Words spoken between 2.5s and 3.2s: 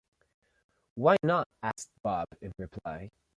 reply.